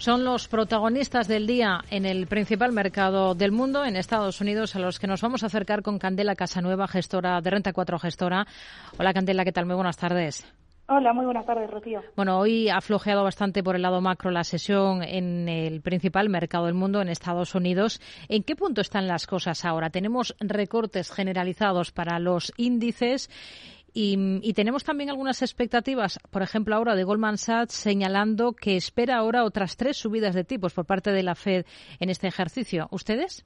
[0.00, 4.78] Son los protagonistas del día en el principal mercado del mundo, en Estados Unidos, a
[4.78, 8.46] los que nos vamos a acercar con Candela Casanueva, gestora de Renta 4 Gestora.
[8.98, 9.66] Hola Candela, ¿qué tal?
[9.66, 10.50] Muy buenas tardes.
[10.88, 12.02] Hola, muy buenas tardes, Rocío.
[12.16, 16.64] Bueno, hoy ha flojeado bastante por el lado macro la sesión en el principal mercado
[16.64, 18.00] del mundo, en Estados Unidos.
[18.28, 19.90] ¿En qué punto están las cosas ahora?
[19.90, 23.30] Tenemos recortes generalizados para los índices
[23.92, 29.44] y, tenemos también algunas expectativas, por ejemplo, ahora de Goldman Sachs señalando que espera ahora
[29.44, 31.64] otras tres subidas de tipos por parte de la Fed
[31.98, 32.88] en este ejercicio.
[32.90, 33.44] ¿Ustedes?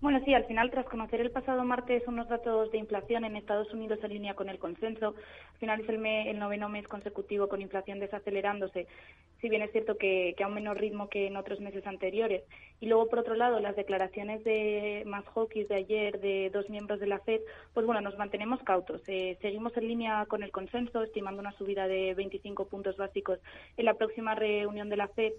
[0.00, 3.70] Bueno, sí, al final, tras conocer el pasado martes unos datos de inflación en Estados
[3.74, 5.14] Unidos en línea con el consenso,
[5.52, 8.86] al final es el, el noveno mes consecutivo con inflación desacelerándose,
[9.42, 12.42] si bien es cierto que, a un menor ritmo que en otros meses anteriores.
[12.80, 16.98] Y luego, por otro lado, las declaraciones de más hawkies de ayer de dos miembros
[16.98, 17.42] de la FED,
[17.74, 19.02] pues bueno, nos mantenemos cautos.
[19.06, 23.38] Eh, seguimos en línea con el consenso, estimando una subida de 25 puntos básicos
[23.76, 25.34] en la próxima reunión de la FED,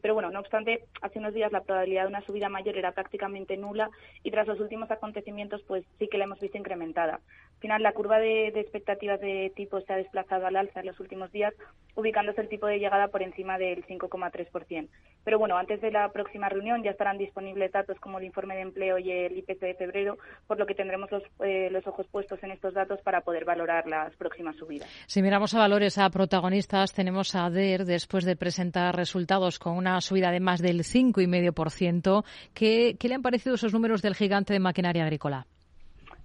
[0.00, 3.56] pero bueno, no obstante, hace unos días la probabilidad de una subida mayor era prácticamente
[3.56, 3.90] nula
[4.22, 7.14] y tras los últimos acontecimientos, pues sí que la hemos visto incrementada.
[7.14, 11.00] Al final, la curva de, expectativas de tipo se ha desplazado al alza en los
[11.00, 11.54] últimos días,
[11.96, 14.88] ubicándose el tipo de llegada por encima del 5,3%.
[15.24, 18.60] Pero bueno, antes de la próxima reunión ya estarán disponibles datos como el informe de
[18.60, 22.42] empleo y el IPC de febrero, por lo que tendremos los, eh, los ojos puestos
[22.42, 24.88] en estos datos para poder valorar las próximas subidas.
[25.06, 29.98] Si miramos a valores a protagonistas, tenemos a ADER después de presentar resultados con una
[30.02, 32.22] subida de más del 5,5%.
[32.52, 35.46] ¿Qué, ¿Qué le han parecido esos números del gigante de maquinaria agrícola?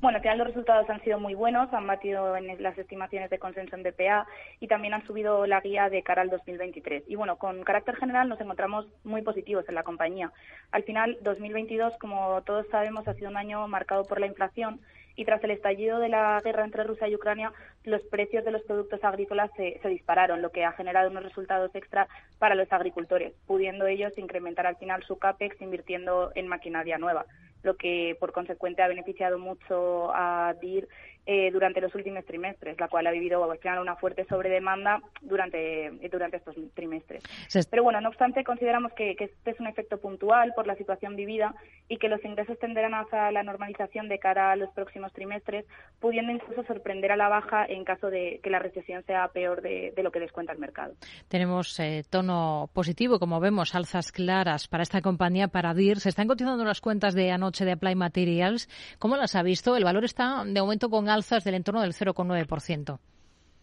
[0.01, 3.39] Bueno, al final los resultados han sido muy buenos, han batido en las estimaciones de
[3.39, 4.27] consenso en BPA
[4.59, 7.03] y también han subido la guía de cara al 2023.
[7.07, 10.33] Y bueno, con carácter general nos encontramos muy positivos en la compañía.
[10.71, 14.81] Al final, 2022, como todos sabemos, ha sido un año marcado por la inflación
[15.19, 17.51] y tras el estallido de la guerra entre Rusia y Ucrania,
[17.83, 21.75] los precios de los productos agrícolas se, se, dispararon, lo que ha generado unos resultados
[21.75, 27.25] extra para los agricultores, pudiendo ellos incrementar al final su CAPEX invirtiendo en maquinaria nueva
[27.63, 30.87] lo que por consecuente ha beneficiado mucho a DIR
[31.31, 33.47] eh, durante los últimos trimestres, la cual ha vivido
[33.79, 37.21] una fuerte sobredemanda durante, durante estos trimestres.
[37.69, 41.53] Pero bueno, no obstante, consideramos que, este es un efecto puntual por la situación vivida
[41.87, 45.65] y que los ingresos tenderán hacia la normalización de cara a los próximos trimestres,
[45.99, 49.93] pudiendo incluso sorprender a la baja en caso de que la recesión sea peor de,
[50.01, 50.95] lo que descuenta el mercado.
[51.27, 55.99] Tenemos eh, tono positivo, como vemos, alzas claras para esta compañía, para DIR.
[55.99, 58.67] Se están cotizando las cuentas de anoche de Apply Materials.
[58.97, 59.75] ¿Cómo las ha visto?
[59.75, 62.97] El valor está de momento con alzas del entorno del 0,9%.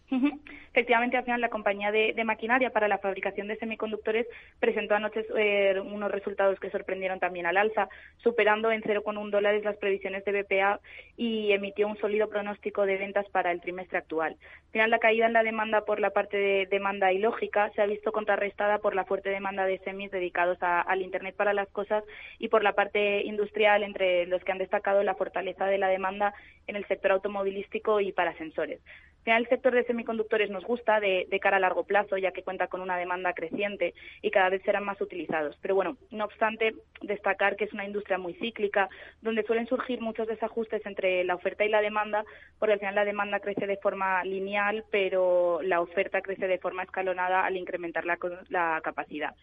[0.09, 4.25] Efectivamente, al final la compañía de, maquinaria para la fabricación de semiconductores
[4.59, 9.75] presentó anoche eh, unos resultados que sorprendieron también al alza, superando en 0,1 dólares las
[9.77, 10.79] previsiones de BPA
[11.17, 14.37] y emitió un sólido pronóstico de ventas para el trimestre actual.
[14.67, 17.81] Al final, la caída en la demanda por la parte de demanda y lógica se
[17.81, 22.03] ha visto contrarrestada por la fuerte demanda de semis dedicados al Internet para las cosas
[22.39, 26.33] y por la parte industrial, entre los que han destacado la fortaleza de la demanda
[26.67, 28.79] en el sector automovilístico y para sensores
[29.27, 32.67] final, el sector de semiconductores nos gusta de, cara a largo plazo, ya que cuenta
[32.67, 35.57] con una demanda creciente y cada vez serán más utilizados.
[35.61, 38.87] Pero bueno, no obstante, destacar que es una industria muy cíclica,
[39.21, 42.23] donde suelen surgir muchos desajustes entre la oferta y la demanda,
[42.57, 46.83] porque al final la demanda crece de forma lineal, pero la oferta crece de forma
[46.83, 49.35] escalonada al incrementar la capacidad.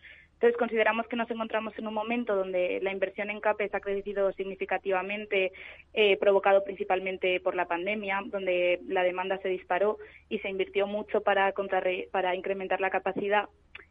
[0.45, 4.31] Entonces, consideramos que nos encontramos en un momento donde la inversión en CAPES ha crecido
[4.33, 5.53] significativamente,
[5.95, 9.97] eh, provocado principalmente por la pandemia, donde la demanda se disparó
[10.29, 11.55] y se invirtió mucho para,
[12.11, 13.49] para incrementar la capacidad.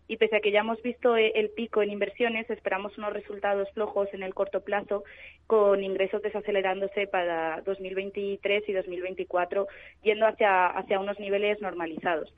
[0.07, 3.67] Y pese a que ya hemos visto eh, el pico en inversiones, esperamos unos resultados
[3.71, 5.05] flojos en el corto plazo,
[5.47, 9.67] con ingresos desacelerándose para 2023 y 2024,
[10.03, 12.31] yendo hacia, hacia unos niveles normalizados.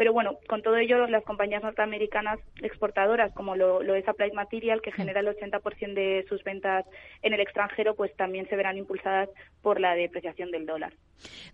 [0.00, 4.92] Pero bueno, con todo ello, las compañías norteamericanas exportadoras, como lo, es Applied Material, que
[4.92, 6.86] genera el 80% de sus ventas
[7.20, 9.28] en el extranjero, pues también se verán impulsadas
[9.60, 10.94] por la depreciación del dólar.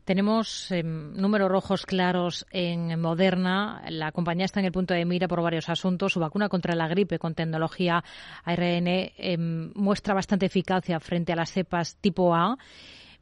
[0.04, 3.82] Tenemos em, números rojos claros en Moderna.
[3.88, 6.12] La compañía está en el punto de mira por varios asuntos.
[6.12, 8.04] Su vacuna contra la gripe con tecnología
[8.44, 12.56] ARN em, muestra bastante eficacia frente a las cepas tipo A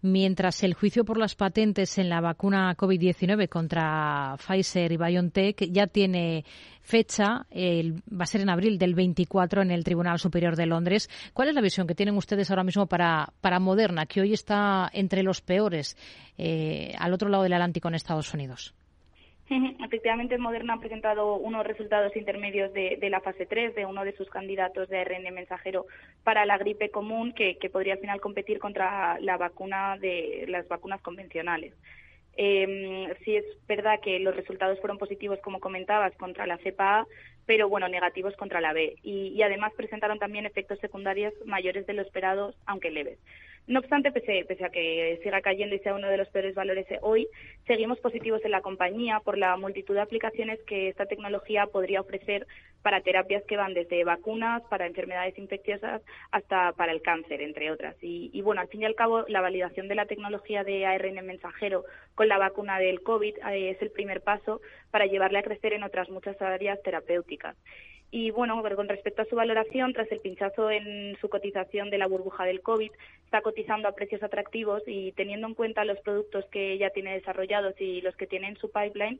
[0.04, 5.86] mientras el juicio por las patentes en la vacuna COVID-19 contra Pfizer y BioNTech ya
[5.86, 6.44] tiene
[6.82, 11.08] fecha, va a ser en abril del 24 en el Tribunal Superior de Londres.
[11.32, 14.90] ¿Cuál es la visión que tienen ustedes ahora mismo para, para Moderna, que hoy está
[14.92, 15.96] entre los peores
[16.36, 18.74] eh, al otro lado del Atlántico en Estados Unidos?
[19.84, 24.30] Efectivamente, Moderna ha presentado unos resultados intermedios de, la fase 3 de uno de sus
[24.30, 25.86] candidatos de ARN mensajero
[26.22, 31.00] para la gripe común que, podría al final competir contra la vacuna de las vacunas
[31.02, 31.74] convencionales.
[32.36, 37.06] Eh, sí es verdad que los resultados fueron positivos, como comentabas, contra la cepa A,
[37.46, 38.96] pero bueno, negativos contra la B.
[39.02, 43.18] Y, y además presentaron también efectos secundarios mayores de lo esperado, aunque leves.
[43.66, 47.26] No obstante, pese, a que siga cayendo y sea uno de los peores valores hoy,
[47.66, 52.46] seguimos positivos en la compañía por la multitud de aplicaciones que esta tecnología podría ofrecer
[52.82, 57.96] para terapias que van desde vacunas, para enfermedades infecciosas, hasta para el cáncer, entre otras.
[58.02, 61.24] Y, y bueno, al fin y al cabo, la validación de la tecnología de ARN
[61.24, 61.84] mensajero
[62.14, 64.60] con la vacuna del COVID eh, es el primer paso
[64.90, 67.56] para llevarle a crecer en otras muchas áreas terapéuticas.
[68.16, 72.06] Y bueno, con respecto a su valoración, tras el pinchazo en su cotización de la
[72.06, 72.92] burbuja del COVID,
[73.24, 77.74] está cotizando a precios atractivos y teniendo en cuenta los productos que ya tiene desarrollados
[77.80, 79.18] y los que tiene en su pipeline,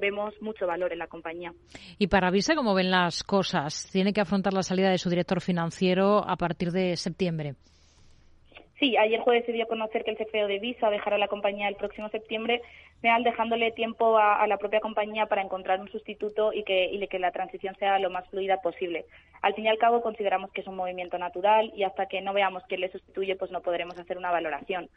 [0.00, 1.52] vemos mucho valor en la compañía.
[1.98, 3.90] Y para Visa, ¿cómo ven las cosas?
[3.90, 7.56] Tiene que afrontar la salida de su director financiero a partir de septiembre.
[8.78, 11.66] Sí, ayer jueves se dio a conocer que el CFO de Visa dejará la compañía
[11.68, 12.60] el próximo septiembre,
[13.22, 17.98] dejándole tiempo a, la propia compañía para encontrar un sustituto y que, la transición sea
[17.98, 19.06] lo más fluida posible.
[19.42, 22.34] Al fin y al cabo, consideramos que es un movimiento natural y hasta que no
[22.34, 24.90] veamos quién le sustituye, pues no podremos hacer una valoración.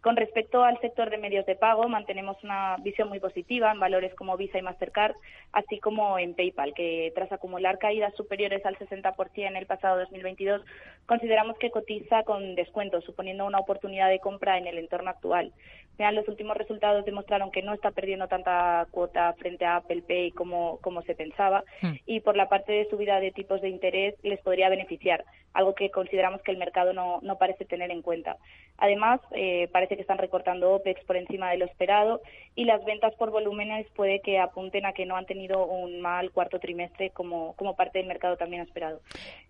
[0.00, 4.14] Con respecto al sector de medios de pago, mantenemos una visión muy positiva en valores
[4.14, 5.14] como Visa y Mastercard,
[5.52, 10.62] así como en PayPal, que tras acumular caídas superiores al 60% en el pasado 2022,
[11.06, 15.50] consideramos que cotiza con descuento, suponiendo una oportunidad de compra en el entorno actual.
[15.98, 20.78] los últimos resultados demostraron que no está perdiendo tanta cuota frente a Apple Pay como,
[20.82, 21.92] como se pensaba hmm.
[22.04, 25.24] y por la parte de subida de tipos de interés les podría beneficiar,
[25.54, 28.36] algo que consideramos que el mercado no, parece tener en cuenta.
[28.76, 32.20] Además, eh, parece que están recortando OPEX por encima de lo esperado
[32.56, 36.32] y las ventas por volúmenes puede que apunten a que no han tenido un mal
[36.32, 39.00] cuarto trimestre como, parte del mercado también esperado.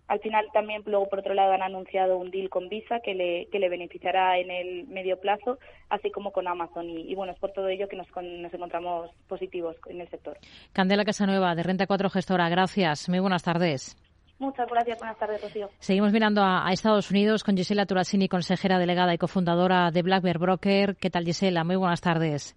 [0.07, 3.69] Al final también, luego por otro lado, han anunciado un deal con Visa que le,
[3.69, 5.57] beneficiará en el medio plazo,
[5.89, 6.87] así como con Amazon.
[6.87, 10.37] Y, bueno, es por todo ello que nos, nos encontramos positivos en el sector.
[10.71, 13.09] Candela Casanueva, de Renta 4 Gestora, gracias.
[13.09, 13.97] Muy buenas tardes.
[14.37, 14.97] Muchas gracias.
[14.99, 15.69] Buenas tardes, Rocío.
[15.79, 20.39] Seguimos mirando a, Estados Unidos con Gisela Turasini, consejera delegada y cofundadora de Black Bear
[20.39, 20.97] Broker.
[20.97, 21.63] ¿Qué tal, Gisela?
[21.63, 22.55] Muy buenas tardes.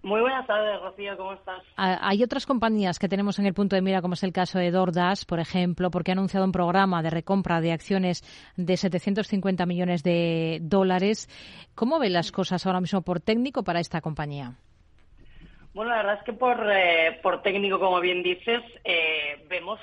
[0.00, 1.60] Muy buenas tardes, Rocío, ¿cómo estás?
[1.76, 4.70] Hay otras compañías que tenemos en el punto de mira, como es el caso de
[4.70, 8.22] DoorDash, por ejemplo, porque ha anunciado un programa de recompra de acciones
[8.56, 11.28] de 750 millones de dólares.
[11.74, 14.54] ¿Cómo ven las cosas ahora mismo por técnico para esta compañía?
[15.74, 19.27] Bueno, la verdad es que por, eh, por técnico, como bien dices, eh,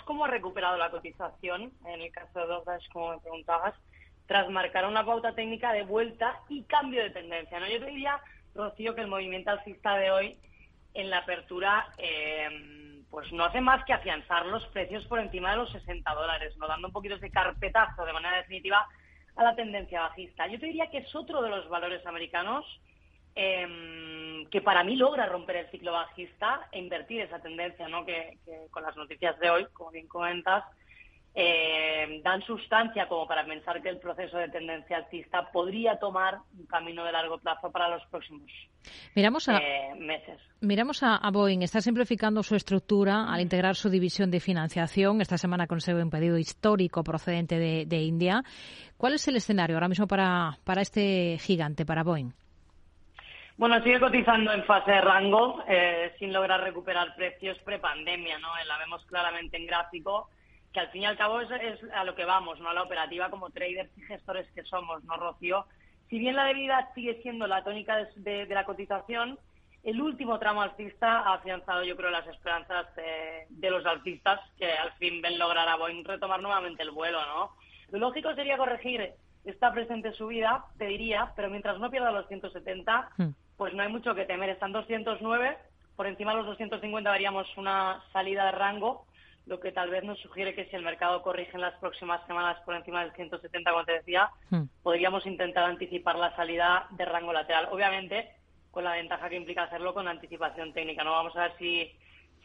[0.03, 3.75] cómo ha recuperado la cotización, en el caso de DoorDash, como me preguntabas,
[4.25, 7.59] tras marcar una pauta técnica de vuelta y cambio de tendencia.
[7.59, 7.67] ¿no?
[7.67, 8.19] Yo te diría,
[8.53, 10.39] Rocío, que el movimiento alcista de hoy
[10.93, 15.57] en la apertura eh, pues no hace más que afianzar los precios por encima de
[15.57, 18.87] los 60 dólares, no dando un poquito de carpetazo de manera definitiva
[19.35, 20.47] a la tendencia bajista.
[20.47, 22.65] Yo te diría que es otro de los valores americanos
[23.37, 24.14] Em,
[24.55, 28.05] que para mí logra romper el ciclo bajista e invertir esa tendencia, ¿no?
[28.05, 28.37] Que,
[28.71, 30.63] con las noticias de hoy, como bien comentas,
[31.33, 36.65] em, dan sustancia como para pensar que el proceso de tendencia alcista podría tomar un
[36.67, 38.49] camino de largo plazo para los próximos
[39.13, 40.39] miramos a, eh, meses.
[40.61, 41.61] Miramos a, Boeing.
[41.61, 45.19] Está simplificando su estructura al integrar su división de financiación.
[45.19, 48.41] Esta semana consigue un pedido histórico procedente de, de India.
[48.95, 52.44] ¿Cuál es el escenario ahora mismo para, para este gigante, para Boeing?
[53.57, 58.49] Bueno, sigue cotizando en fase de rango eh, sin lograr recuperar precios prepandemia, ¿no?
[58.67, 60.29] La vemos claramente en gráfico,
[60.73, 61.49] que al fin y al cabo es,
[61.93, 62.67] a lo que vamos, ¿no?
[62.69, 65.65] A la operativa como traders y gestores que somos, ¿no, Rocío?
[66.09, 69.39] Si bien la debilidad sigue siendo la tónica de, la cotización,
[69.83, 74.91] el último tramo alcista ha afianzado, yo creo, las esperanzas de los alcistas que al
[74.93, 77.51] fin ven lograr a Boeing retomar nuevamente el vuelo, ¿no?
[77.91, 79.13] Lo lógico sería corregir
[79.45, 83.11] esta presente subida, te diría, pero mientras no pierda los 170,
[83.57, 84.49] pues no hay mucho que temer.
[84.49, 85.57] Están 209,
[85.95, 89.05] por encima de los 250 veríamos una salida de rango,
[89.45, 92.57] lo que tal vez nos sugiere que si el mercado corrige en las próximas semanas
[92.65, 94.63] por encima del 170, como te decía, hmm.
[94.81, 97.69] podríamos intentar anticipar la salida de rango lateral.
[97.71, 98.31] Obviamente,
[98.71, 101.03] con la ventaja que implica hacerlo con anticipación técnica.
[101.03, 101.91] No vamos a ver si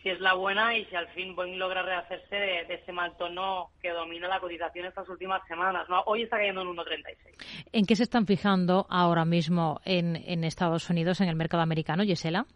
[0.03, 3.71] si es la buena y si al fin Boeing logra rehacerse de, ese mal tono
[3.83, 5.89] que domina la cotización estas últimas semanas.
[5.89, 6.03] ¿no?
[6.07, 7.67] Hoy está cayendo en 1,36.
[7.73, 12.03] ¿En qué se están fijando ahora mismo en, en Estados Unidos, en el mercado americano,
[12.05, 12.47] Gisela?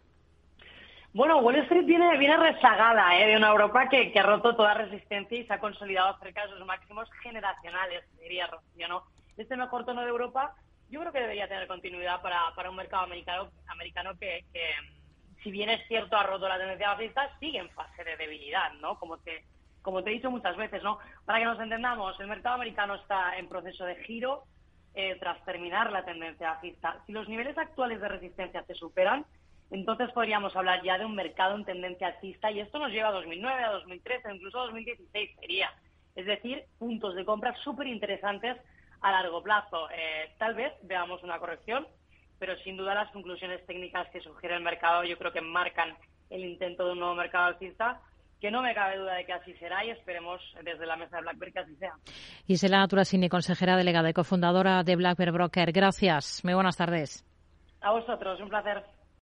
[1.13, 3.27] Bueno, Wall Street viene, viene rezagada ¿eh?
[3.27, 6.53] de una Europa que, que, ha roto toda resistencia y se ha consolidado cerca de
[6.53, 8.87] sus máximos generacionales, diría Rocío.
[8.89, 9.03] ¿no?
[9.37, 10.55] Este mejor tono de Europa
[10.89, 14.71] yo creo que debería tener continuidad para, para un mercado americano, americano que, que
[15.45, 18.97] si bien es cierto ha roto la tendencia bajista, sigue en fase de debilidad, ¿no?
[18.97, 19.45] Como te,
[19.83, 20.97] como te he dicho muchas veces, ¿no?
[21.23, 24.45] Para que nos entendamos, el mercado americano está en proceso de giro
[24.95, 26.99] eh, tras terminar la tendencia bajista.
[27.05, 29.23] Si los niveles actuales de resistencia se superan,
[29.69, 33.11] entonces podríamos hablar ya de un mercado en tendencia alcista y esto nos lleva a
[33.11, 35.71] 2009, a 2013, incluso a 2016 sería.
[36.15, 38.57] Es decir, puntos de compra súper interesantes
[39.01, 39.91] a largo plazo.
[39.91, 41.85] Eh, tal vez veamos una corrección,
[42.39, 45.95] pero sin duda las conclusiones técnicas que sugiere el mercado yo creo que marcan
[46.29, 48.01] el intento de un nuevo mercado alcista
[48.39, 51.23] que no me cabe duda de que así será y esperemos desde la mesa de
[51.23, 51.93] BlackBerry que así sea.
[52.45, 55.71] Gisela Turasini, consejera delegada y cofundadora de BlackBerry Broker.
[55.71, 56.43] Gracias.
[56.43, 57.25] Muy buenas tardes.
[57.81, 58.83] A vosotros, un placer.